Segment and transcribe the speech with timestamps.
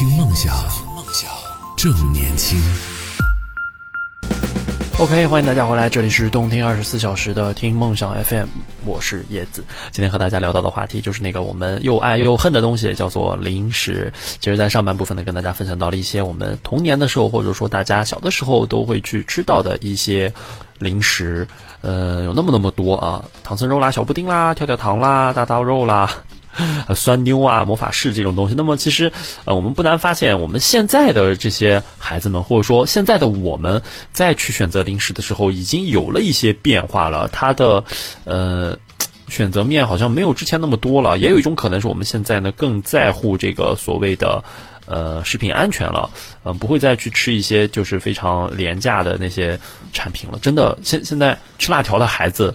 [0.00, 0.56] 听梦想，
[0.96, 1.30] 梦想
[1.76, 2.58] 正年轻。
[4.98, 8.46] OK，欢迎大家回来，这里是动听二十四小时的听梦想 FM，
[8.86, 9.62] 我是叶子。
[9.90, 14.10] 今天和大家聊到的话题就是那个我们又爱又恨的东西，叫做零食。
[14.40, 20.32] 其实，在上半部分呢，跟大家分享到了一些我们童年的时候，或者说大家小的时候都会去吃到的一些
[20.78, 21.46] 零食。
[21.82, 26.10] 呃，有那么那么多啊，唐僧肉啦、小布丁啦、跳跳糖啦、大刀肉啦。
[26.94, 28.54] 酸妞啊，魔法士这种东西。
[28.56, 29.12] 那么其实，
[29.44, 33.82] 呃，我们不难发现，我们现在的这些孩子们，或者说现在的我们，
[34.12, 37.28] 在去选择零食的时候，已经有了一些变化了。
[37.32, 37.84] 它的，
[38.24, 38.78] 呃。
[39.28, 44.42] 选择面好像没有之前那么多了，也有一种可能是我们现在呢更在乎这个所谓的
[44.86, 46.10] 呃食品安全了，
[46.42, 49.60] 嗯、呃，不会再去吃一些就是非常廉价的那些
[49.92, 50.38] 产品了。
[50.42, 52.52] 真的，现现在吃辣条的孩子。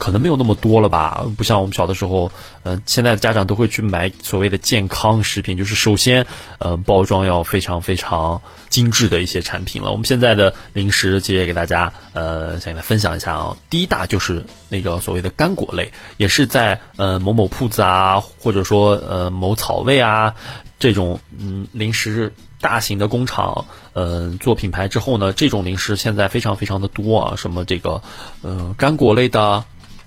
[0.00, 2.32] 可能没有那么多了吧，不像我们小的时候，
[2.62, 6.26] 嗯、现在的家长都会去买所谓的健康食品，就是首先，
[6.58, 8.40] 呃，包装要非常非常
[8.70, 9.90] 精致的一些产品了。
[9.90, 13.54] 我们现在的零食其实也给大家，呃，想来分享一下啊。
[13.68, 20.34] 第一大就是那个所谓的干果类，也是在呃某某铺子啊，或者说呃某草味啊
[20.78, 28.00] 这种嗯零食大型的工厂，呃做品牌之后呢，这种零食现在非常非常的多啊，什么这个
[28.40, 29.62] 呃干果类的。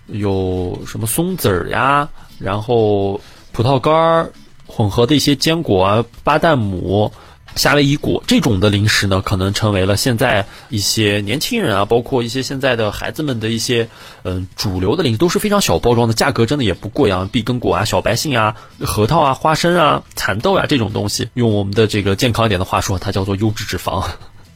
[0.08, 2.10] 有什么松子儿呀，
[2.40, 4.32] 然后葡萄干儿
[4.66, 7.12] 混合的一些坚果啊，巴旦姆、
[7.56, 13.88] 夏威夷果这种的零食呢，可能成为了现在一些年轻人啊，包括一些现在的孩子们的一些
[14.24, 24.04] 嗯主流的零食，都是非常小包装的，价格真的也不贵啊，碧根果啊、小白杏啊、核桃啊、花生啊、蚕豆啊这种东西，用我们的这个健康一点的话说，它叫做优质脂肪。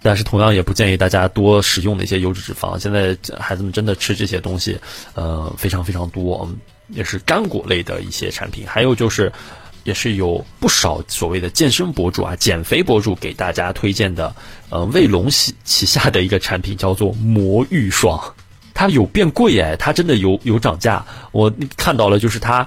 [0.07, 2.79] 但是同样也不建议大家多使用的一些优质脂肪。
[2.79, 4.79] 现在孩子们真的吃这些东西，
[5.15, 6.49] 呃，非常非常多，
[6.87, 8.63] 也是干果类的一些产品。
[8.65, 9.29] 还有就是，
[9.83, 14.33] 也是有不少所谓的健身博主啊、减肥博主给大家推荐的，
[14.69, 18.33] 呃，卫龙旗旗下的一个产品叫做魔芋爽，
[18.73, 21.05] 它有变贵哎，它真的有有涨价。
[21.33, 22.65] 我看到了，就是它。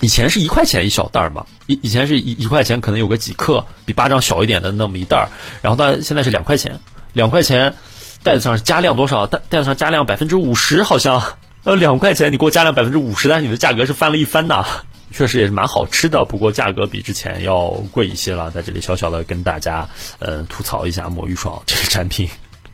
[0.00, 5.28] 以前是一块钱一小袋儿嘛，以以前是一一块钱可能有个几克，比巴掌小一点的那么一袋儿，
[5.62, 6.78] 然后到现在是两块钱，
[7.12, 7.74] 两块钱，
[8.22, 9.26] 袋子上加量多少？
[9.26, 11.22] 袋袋子上加量百分之五十，好像，
[11.64, 14.64] 呃，两块钱你给我加量百分之五十，但是你的价格是翻了一番呐，
[15.12, 19.86] 确实也是蛮好吃的，不过价格比之前要贵一些了，在这里小小的跟大家
[20.18, 22.28] 呃吐槽一下魔芋爽这个产品。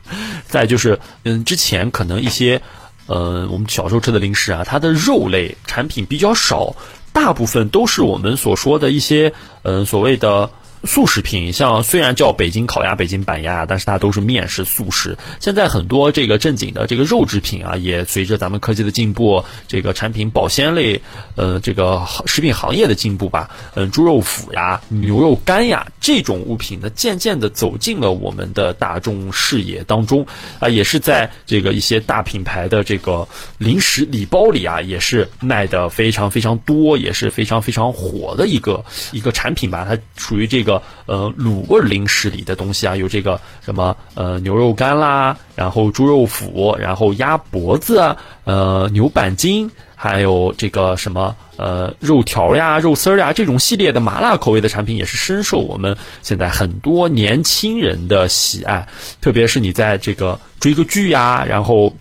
[0.47, 2.61] 再就是，嗯，之前可能一些
[3.07, 6.73] 呃我们小时候吃的零食啊，它的肉类产品比较少。
[7.17, 9.33] 大部分都是我们所说的一些，
[9.63, 10.51] 嗯、所谓的
[10.83, 15.17] 速食品，像虽然叫北京烤鸭、北京板鸭，但是它都是面食速食。
[15.39, 21.01] 现在很多这个正经的这个肉制品啊，也随着咱们科技的进步，这个产品保鲜类，
[21.35, 30.25] 呃，这个食品行业的进步吧，嗯、猪肉脯呀、牛肉干呀这种物品呢，渐渐的走进了我们的大众视野当中
[30.59, 33.27] 啊，也是在这个一些大品牌的这个
[33.57, 40.66] 零食礼包里啊，也是卖的非常非常多，也是非常非常火的一个一个产品吧，它属于这个。
[40.67, 58.85] 个呃，卤味零食里的东西啊，有这个什么呃牛肉干啦，然后猪肉脯，然后鸭脖子啊，呃牛板筋，还有这个什么呃肉条呀、肉丝儿呀这种系列的麻辣口味的产品，也是深受我们现在很多年轻人的喜爱。
[59.21, 61.95] 特别是你在这个追个剧呀，然后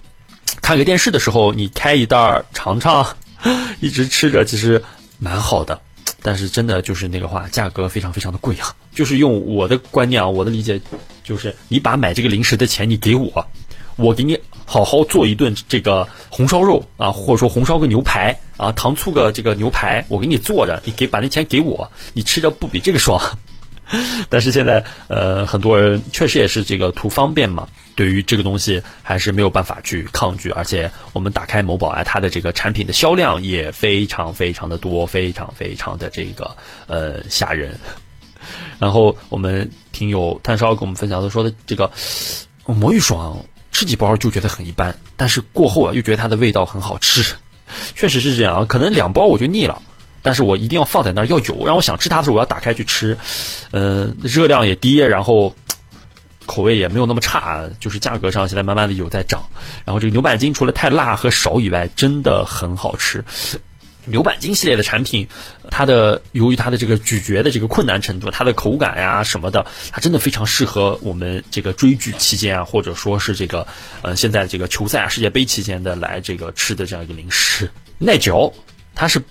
[0.61, 3.07] 看个电视的时候，你开一袋尝尝，
[3.81, 4.83] 一直吃着，其实
[5.19, 5.81] 蛮好的。
[6.23, 8.75] 但是真的就是那个话，价格非常非常的贵啊！
[8.95, 10.81] 就是用我的观念啊，我的理解，
[11.23, 13.47] 就是你把买这个零食的钱你给我，
[13.97, 23.21] 我给你好好做一顿这个红烧肉啊，或者说红烧个牛排啊，糖醋个这个牛排，我给你做着，你给把那钱给我，你吃着不比这个爽？
[24.29, 37.79] 但是现在呃，很多人确实也是这个图方便嘛，对于这个东西还是没有办法去抗拒，而且我们打开某宝啊，它的这个产品的销量也非常非常的多，非常非常的这个呃吓人。
[38.79, 41.91] 然后我们听友炭烧跟我们分享的说的这个
[42.67, 47.37] 魔芋爽，吃几包就觉得很一般，但是过后啊又觉得它的味道很好吃，
[47.95, 49.81] 确实是这样啊，可能两包我就腻了。
[50.27, 53.17] 但是我一定要放在那儿要有，让我想吃它的时候我要打开去吃，
[53.71, 55.55] 呃，热量也低，然后
[56.47, 59.45] 口味也没有那么差，就是价格上现在慢慢的有在涨。
[59.85, 63.25] 然后这个牛板筋除了太辣和少以外，真的很好吃。
[64.07, 65.29] 牛板筋系列的产品，
[65.71, 73.65] 它的由于它的这个咀嚼的这个困难程度，它的口感呀什么的，它真的非常适合我们这个追剧期间啊，或者说是这个
[74.03, 78.53] 呃现在这个球赛啊世界杯期间的来这个吃的这样一个零食，耐嚼，
[78.97, 79.23] 它是。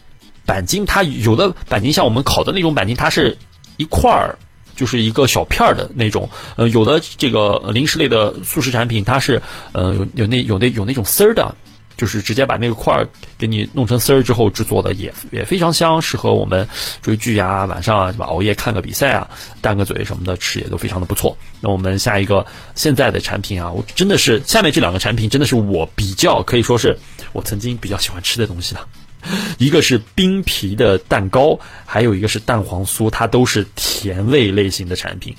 [0.45, 3.38] 板筋它有的板筋像我们烤的那种板筋，它是
[3.77, 4.38] 一块儿
[4.75, 6.30] 就是一个小片儿的那种。
[6.56, 9.42] 呃，有的这个零食类的速食产品，它是
[9.74, 11.56] 呃有有那有那有那种丝儿的。
[11.97, 13.07] 就是直接把那个块儿
[13.38, 16.68] 给你弄成丝儿之后制作的也也非常香，适合我们
[17.01, 19.30] 追剧呀、晚上啊吧熬夜看个比赛啊、
[19.62, 21.38] 淡个嘴什么的吃也都非常的不错。
[21.62, 22.45] 那我们下一个
[22.75, 26.97] 现在的产品啊，我真的是下面这两个产品真的是我比较可以说是
[27.31, 28.86] 我曾经比较喜欢吃的东西了。
[29.57, 35.36] 一个是冰皮的蛋糕，还有一个是蛋黄酥，它都是甜味类型的产品。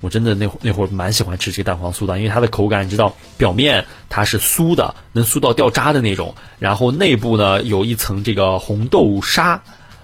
[0.00, 9.62] 我真的那会那会儿蛮喜欢吃这个蛋黄酥的，因为它的口感，你知道，表面它是酥的，能酥到掉渣的那种，然后内部呢有一层这个红豆沙，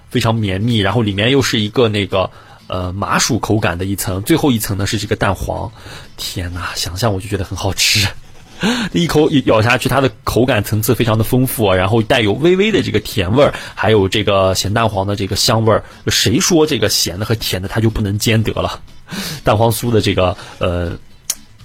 [0.09, 2.31] 非常绵密，然后里面又是一个那个
[2.67, 5.71] 呃麻薯口感的一层，最后一层呢是这个蛋黄。
[6.17, 8.07] 天哪，想象我就觉得很好吃。
[8.93, 15.83] 一口咬下去，它的口感层次非常的丰富啊，然后带有微微的这个甜味儿，还有这个咸蛋黄的这个香味儿。
[16.07, 18.79] 谁说这个咸的和甜的它就不能兼得了？
[19.43, 20.91] 蛋黄酥的这个呃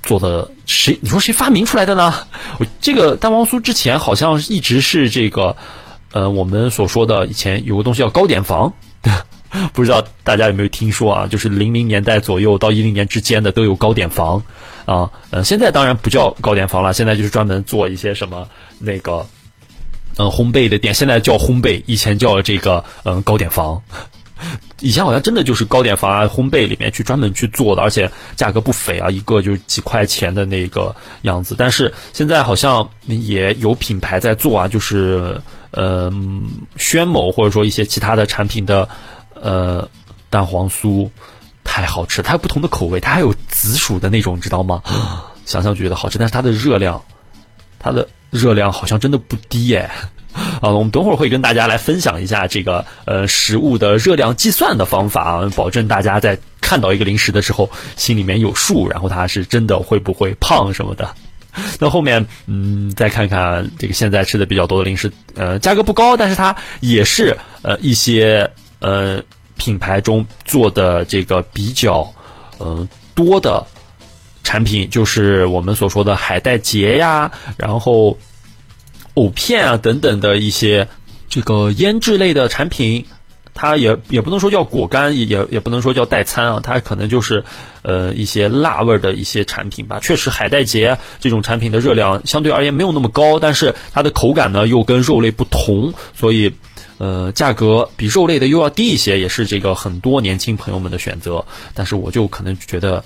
[0.03, 0.99] 做的谁？
[1.01, 2.13] 你说谁发明出来的呢？
[2.59, 5.57] 我这个蛋黄酥之前好像一直是这个
[6.13, 8.73] 呃我们所说的以前有个东西叫糕点房。
[9.73, 11.27] 不知道大家有没有听说啊？
[11.27, 14.37] 就是零零年代左右到一零年之间的都有糕点房，
[14.85, 18.47] 啊，呃，现在当然不叫糕点房了，现在就是专门做一些什么
[18.79, 19.27] 那个，
[20.19, 23.81] 嗯，烘焙的店，现在叫烘焙，以前叫这个嗯糕点房，
[24.81, 31.55] 以前好像真的就是糕点房啊，烘焙里面去专门去做的，而且价格不菲啊，一个就是几块钱的那个样子。
[31.57, 35.41] 但是现在好像也有品牌在做啊，就是
[35.71, 36.13] 呃
[36.77, 38.87] 轩某或者说一些其他的产品的。
[39.43, 39.89] 呃，
[40.31, 41.09] 蛋黄酥
[41.65, 44.83] 太好吃，它有不同的口味，它还有紫薯的那种，知道吗？
[45.45, 47.03] 想想就觉得好吃，但是它的热量，
[47.79, 49.91] 它的热量好像真的不低耶。
[50.61, 61.15] 啊，我们等会儿会跟大家来分享一下这个呃食物的热量计算的方法啊，保证大家在看到一个零食的时候心里面有数，然后它是真的会不会胖什么的。
[61.81, 68.51] 那后面嗯，再看看这个现在吃的比较多的零食，呃，价格不高，但是它也是呃一些。
[68.81, 69.23] 呃，
[69.57, 72.15] 品牌中做的这个比较
[72.59, 73.67] 呃多的
[74.45, 78.17] 产品，就是我们所说的海带结呀，然后
[79.15, 80.87] 藕片啊等等的一些
[81.29, 83.05] 这个腌制类的产品，
[83.53, 87.43] 它也也不能说叫果干，也也不能说叫代餐啊，它可能就是
[87.83, 89.99] 呃一些辣味的一些产品吧。
[90.01, 96.55] 确实，海带结这种产品的热量相对而言没有那么高，但是它的口感呢又跟肉类不同，所以。
[96.99, 101.45] 呃，价格比肉类的又要低一些，也是这个很多年轻朋友们的选择。
[101.73, 103.03] 但是我就可能觉得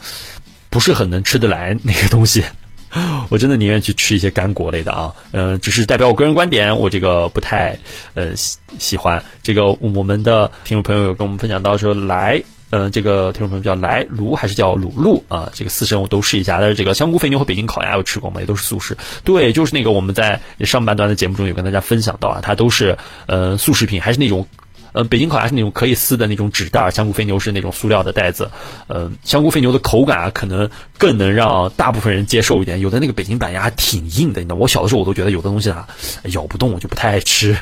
[0.69, 2.43] 不是很能吃得来那个东西，
[3.31, 5.15] 我真的宁愿去吃一些干果类的啊。
[5.31, 7.79] 嗯，只是代表我个人观点，我这个不太
[8.15, 9.23] 呃喜喜欢。
[9.43, 12.43] 这个我们的听众朋友有跟我们分享到说来。
[12.73, 15.53] 嗯，这个听众朋友叫来卢还是叫鲁路啊？
[15.53, 16.59] 这个四神我都试一下。
[16.59, 18.41] 但是这个香菇肥牛和北京烤鸭有吃过吗？
[18.41, 18.97] 也都是素食。
[19.25, 22.97] 对，就是那个我们在上半段的节目中有跟大家分享到啊，它都是
[23.27, 24.47] 呃素食品，还是那种
[24.93, 28.51] 呃北京烤鸭是那种可以撕的那种纸袋，香菇肥牛是那种塑料的袋子。
[28.87, 32.81] 呃，香菇肥牛的口感啊，可能更能让大部分人接受一点。
[32.81, 35.87] 有的那个北京板鸭挺硬的，你知道，我小的时候我都觉得有的东西啊
[36.33, 37.55] 咬不动，我就不太爱吃。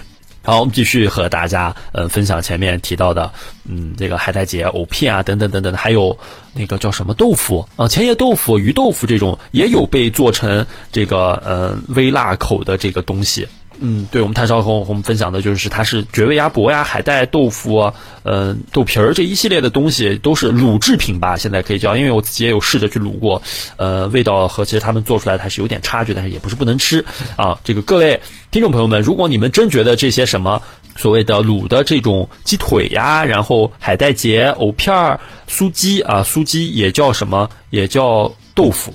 [0.43, 3.31] 好，我们继续和大家呃分享前面提到的，
[3.69, 6.19] 嗯，这个海带结、藕片啊，等等等等，还有
[6.55, 13.47] 那个叫什么豆腐啊，千叶豆腐、鱼豆腐这种也有被做成这个呃微辣口的这个东西。
[13.81, 23.41] 嗯，对，我们炭烧和我们分享的就是它是绝味鸭脖呀、海带豆腐啊、呃豆皮儿这一系列的东西都是卤制品吧，现在可以叫，因为我自己也有试着去卤过，
[23.77, 27.05] 呃，味道和其实他们做出来的还是有点差距，但是也不是不能吃
[27.37, 27.59] 啊。
[27.65, 28.21] 这个各位
[28.51, 30.61] 听众朋友们，如果你们真觉得这些什么
[30.97, 35.19] 所谓的卤的这种鸡腿呀，然后海带结、藕片儿、
[35.49, 38.93] 酥鸡啊，酥鸡也叫什么，也叫豆腐。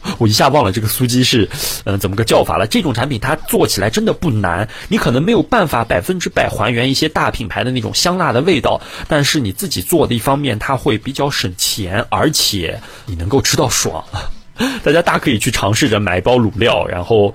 [0.18, 1.48] 我一下忘了这个酥鸡是，
[1.84, 2.66] 嗯，怎么个叫法了？
[2.66, 14.04] 这种产品它做起来真的不难，你可能没有办法百分之百还原一些大品牌的那种香辣的味道，但是你自己做的一方面，它会比较省钱，而且你能够吃到爽。
[14.84, 17.34] 大家大可以去尝试着买一包卤料，然后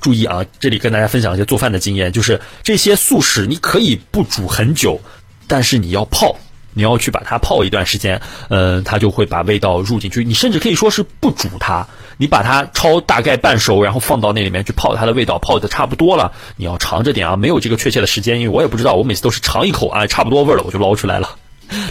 [0.00, 5.00] 注意啊，这里跟大家分享一些做饭的经验，就是这些素食你可以不煮很久，
[5.46, 6.36] 但是你要泡。
[6.74, 10.24] 你要去把它泡一段时间，嗯，它就会把味道入进去。
[10.24, 11.86] 你甚至可以说是不煮它，
[12.16, 16.32] 你把它焯大概半熟，然后放到那里面去泡，它的味道泡的差不多了。
[16.56, 18.94] 你要尝着点啊，没有这个确切的时间，因为我也不知道。
[18.94, 21.36] 我每次都是尝一口啊，差不多味儿了，我就捞出来了。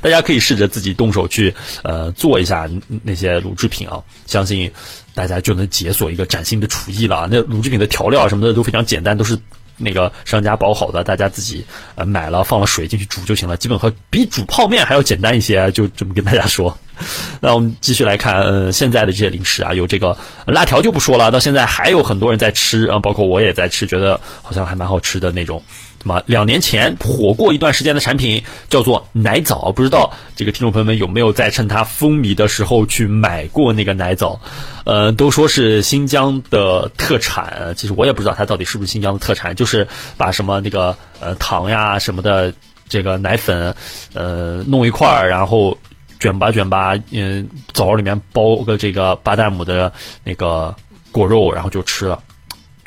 [0.02, 2.70] 大家可以试着自己动手去，呃，做一下
[3.04, 4.72] 那些卤制品啊，相信
[5.16, 7.28] 大家就能解锁一个崭新的厨艺了。
[7.32, 9.38] 那卤制品的调料什么的都非常简单，都是。
[9.82, 16.78] 那个商家包好的，大家自己呃买了放了水进去煮就行了，基本和比煮泡面还要简单一些，就这么跟大家说。
[17.42, 25.64] 那我们继续来看，呃，现在的这些零食啊，有这个辣条就不说了，到现在还有很多人在吃啊，包括我也在吃，觉得好像还蛮好吃的那种。
[26.02, 26.22] 什么？
[26.26, 34.40] 两年前火过一段时间的产品叫做奶枣，不知道这个听众朋友们有没有在趁它风靡的时候去买过那个奶枣？
[34.84, 42.52] 呃，都说是新疆的特产，其实我也不知道它到底是不是新疆的特产，就是把什么那个呃糖呀什么的
[42.90, 43.76] 这个奶粉
[44.16, 45.78] 呃弄一块儿，然后
[46.20, 49.94] 卷吧卷吧，嗯，枣里面包个这个巴旦姆的
[50.24, 50.76] 那个
[51.12, 52.20] 果肉，然后就吃了。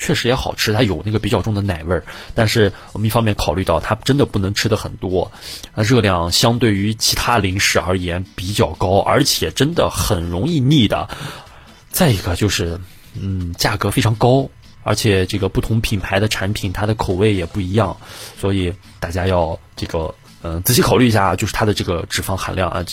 [0.04, 5.32] 确实也好吃，它有那个比较重的奶味儿，但是我们一方面考虑到它真的不能吃的很多，
[5.74, 11.08] 热量相对于其他零食而言比较高，而且真的很容易腻的。
[11.90, 12.78] 再一个就是，
[13.18, 14.50] 嗯，价格非常高，
[14.82, 17.96] 而且这个不同品牌的产品它的口味也不一样，
[18.38, 22.84] 所以大家要这个嗯仔细考虑一下，就是它的这个脂肪含量啊。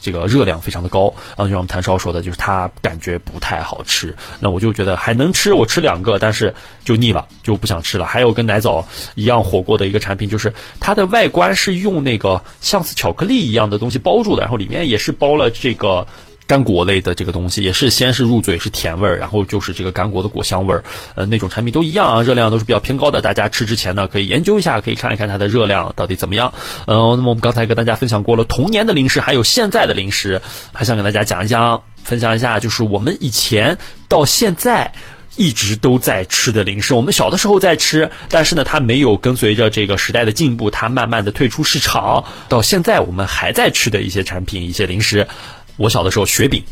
[0.00, 4.14] 这个热量非常的高，然后就像我们谭烧说的，就是它感觉不太好吃。
[4.38, 6.54] 那我就觉得还能吃，我吃两个，但是
[6.84, 8.06] 就腻了，就不想吃了。
[8.06, 16.06] 还有跟奶枣一样火过的一个产品，就是它的外观是用那个像是巧克力一样的东西包住的，然后里面也是包了这个。
[16.50, 20.82] 干果类的这个东西也是先是入嘴是甜味儿，然后就是这个干果的果香味儿，
[21.14, 23.20] 呃，那种产品都一样啊，热量都是比较偏高的。
[23.20, 26.52] 大家吃之前呢，可以研究一下，可以看一看它的热量到底怎么样。
[26.88, 30.42] 嗯，那么我们刚才跟大家分享过了童年的零食，还有现在的零食，
[30.72, 33.78] 还想给大家讲一讲，分享一下，就是我们以前
[34.08, 34.92] 到现在
[35.36, 36.94] 一直都在吃的零食。
[36.94, 42.24] 我们小的时候在吃，但是呢，它没有跟随着这个时代的进步，它慢慢的退出市场。
[42.48, 45.28] 到现在我们还在吃的一些产品，一些零食。
[45.76, 46.62] 我小的时候雪饼，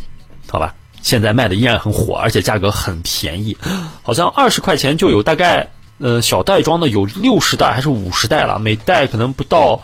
[0.49, 3.57] 好吧，现在卖的依然很火，而且价格很便宜，
[4.03, 9.81] 好像二十块钱就有，大概呃小袋装的有六十袋还是五十袋了，每袋可能不到，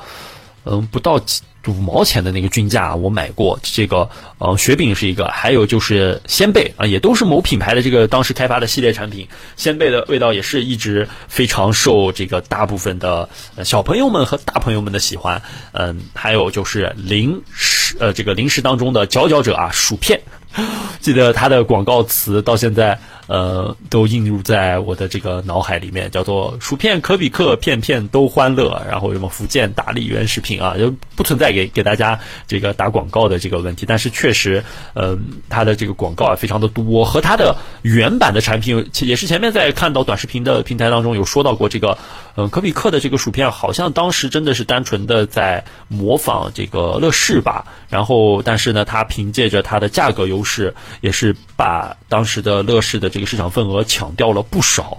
[0.64, 1.42] 嗯不到几。
[1.66, 9.26] 五毛钱的那个均价，我买过这个，呃，雪饼是一个，还有就是鲜贝啊，也都是某品牌的这个当时开发的系列产品。
[9.56, 13.26] 鲜贝的味道也是一直非常受这个大部分的
[13.64, 15.40] 小朋友们和大朋友们的喜欢。
[15.72, 20.20] 嗯，还有就是零食，呃，这个零食当中的佼佼者啊，薯片。
[21.00, 22.98] 记得它的广告词到现在。
[23.26, 28.82] 呃，都映入在我的这个脑海里面，叫做薯片可比克，片片都欢乐。
[28.86, 33.86] 然后什么福建大力原食品啊，就不存在给给大家这个打广告的这个问题。
[33.88, 35.16] 但是确实，呃，
[35.48, 41.96] 它的这个广告啊非常的多，和它的原版的产品也是前面在看到短视频的平台当中有说到过这个，
[42.36, 47.64] 嗯，可比克的这个薯片好像当时真的是单纯的在模仿这个乐视吧。
[47.88, 53.08] 然后，但是呢，它凭借着它的价格优是，也是把当时的乐视的。
[53.08, 54.98] 这个市场份额抢掉了不少，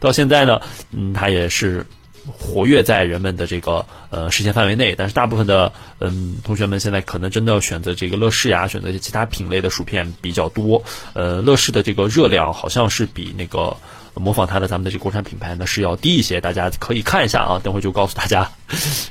[0.00, 0.60] 到现在呢，
[0.90, 1.86] 嗯，它也是
[2.26, 4.94] 活跃在人们的这个呃视线范围内。
[4.94, 10.82] 但是大部分的嗯同学们现在可能真的要选择这个乐视呀，选择一些其他品类的薯片比较多。
[11.12, 13.76] 呃，乐视的这个热量好像是比那个
[14.14, 16.40] 模仿它的咱们的这个国产品牌呢是要低一些。
[16.40, 18.50] 大家可以看一下啊，等会就告诉大家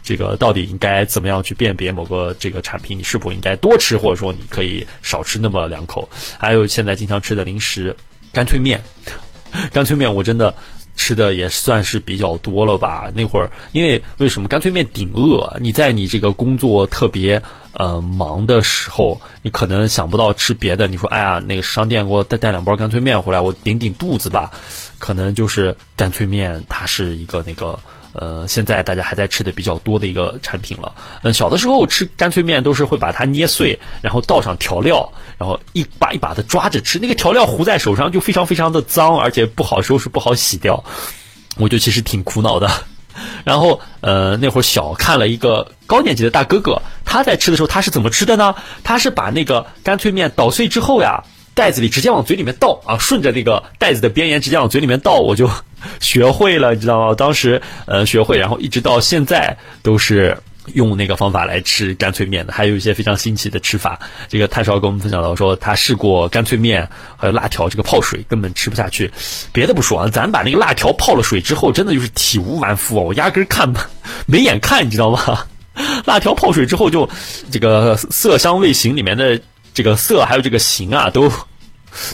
[0.04, 6.10] 这个到底应该怎么样去辨别某个这个产品你是否应该多吃，或者说你可以少吃那么两口。
[6.38, 7.96] 还有现在经常吃的零食。
[8.34, 8.82] 干脆面，
[9.74, 10.56] 干脆面我真的
[11.02, 13.12] 吃的也算是比较多了吧。
[13.16, 15.58] 那会儿因为为什么干脆面顶饿？
[15.60, 17.42] 你在你这个工作特别
[17.74, 20.86] 呃忙的时候，你可能想不到吃别的。
[20.86, 24.52] 你说哎呀，那个商店给我带带两包干脆面回来，我顶顶肚子吧。
[25.00, 27.80] 可能就是干脆面，它是一个那个。
[28.14, 30.94] 呃，现在大家还在吃的比较多的一个产品了。
[31.24, 37.00] 嗯，小的时候吃干脆面都是会把它捏碎，然后倒上调料，然后一把一把的抓着吃。
[37.00, 40.84] 那个调料糊在手上就非常非常的脏，而且不好收拾，不好洗掉。
[41.58, 42.70] 我就其实挺苦恼的。
[43.44, 48.56] 然后呃，那会儿小看了一个高年级的大哥哥，他在吃的时候他是怎么吃的呢？
[48.84, 51.24] 他是把那个干脆面捣碎之后呀。
[51.54, 55.50] 袋子里直接往嘴里面倒啊，顺着那个袋子的边沿直接往嘴里面倒，我就
[56.00, 57.16] 学会了，你知道吗？
[57.16, 60.38] 当时呃学会，然后一直到现在都是
[60.74, 62.54] 用那个方法来吃干脆面的。
[62.54, 69.12] 还有一些非常新奇的吃法，这个太少跟我们分享到说他试过干脆面还有辣条这个泡水根本吃不下去。
[69.52, 73.72] 别的不说啊，咱把那个辣条泡了水之后，真的就是体无完肤啊，我压根看
[74.26, 75.46] 没眼看，你知道吗？
[76.06, 77.10] 辣条泡水之后就
[77.52, 79.40] 这个色香味形里面的。
[79.74, 81.32] 这个色还有这个形啊，都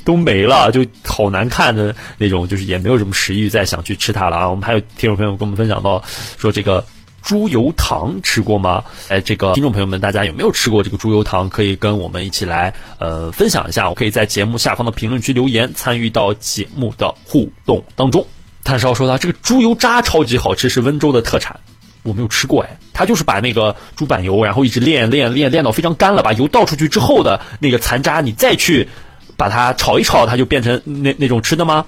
[0.04, 4.50] 都没了，就好难看的那种，就是也没有什么食欲再想去吃它了啊。
[4.50, 6.04] 我们还有听众朋友跟我们分享到，
[6.38, 6.86] 说这个
[7.22, 8.84] 猪油糖吃过吗？
[9.10, 11.50] 哎，这个听众朋友们，大家有没有吃过这个猪油糖？
[11.50, 18.26] 可以跟我们一起来呃分享一下，我可以在节目下方的评论区留言，参与到节目的互动当中。
[18.64, 21.60] 炭烧说到这个猪油渣超级好吃，是温州的特产。
[22.04, 28.88] 我没有吃过哎，他就是把那个猪板油，然后一直炼炼炼炼到非常干了，把油倒出去之后的那个残渣，你再去
[29.36, 31.86] 把它炒一炒，它就变成那那种吃的吗？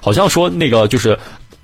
[0.00, 1.18] 好像说那个就是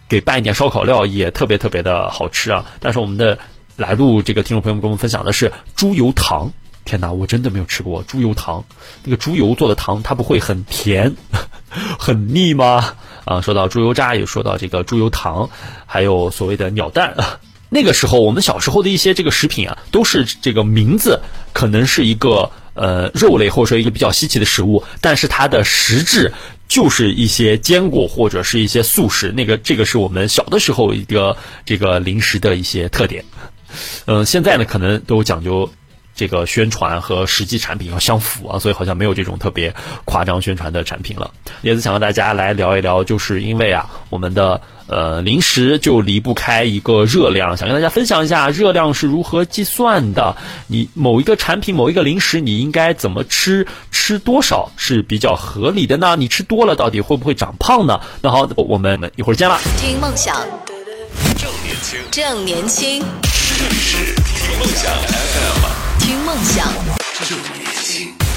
[0.09, 2.65] 给拌一点烧烤料也特别特别的好吃啊。
[2.81, 3.39] 但是我们的
[3.77, 6.53] 来路这个听众朋友们跟我们分享的是猪油糖，
[6.85, 8.63] 天哪，我真的没有吃过猪油糖。
[9.05, 11.15] 那个猪油做的糖，它不会很甜、
[11.99, 12.95] 很腻吗？
[13.25, 15.49] 啊，说到猪油渣，也说到这个猪油糖，
[15.87, 17.15] 还有所谓的鸟蛋。
[17.75, 21.19] 那个时候，我们小时候的一些这个食品啊，都是这个名字
[21.55, 26.31] 可能是一个呃肉类或者说一个比较稀奇的食物，但是它的实质
[26.69, 29.33] 就是一些坚果或者是一些素食。
[29.33, 33.25] 那个这个是我们小的时候一个这个零食的一些特点。
[34.05, 35.73] 嗯，现在呢可能都讲究。
[36.15, 41.31] 这个宣传和实际产品要相符啊，所以好像没有这种特别夸张宣传的产品了。
[41.63, 50.37] 叶子想和大家来聊一聊，就是因为啊，我们的呃零食就离不开一个热量，想跟大家分享一下热量是如何计算的。
[50.67, 56.15] 你某一个产品、某一个零食，你应该怎么吃，吃多少是比较合理的呢？
[56.17, 58.01] 你吃多了，到底会不会长胖呢？
[58.21, 59.59] 那好，我们一会儿见了。
[59.79, 60.37] 听梦想，
[61.39, 63.03] 正年轻，正年轻，
[63.59, 65.82] 这里是听梦想 FM，
[66.13, 66.69] 听梦想。
[67.25, 68.32] 正年轻。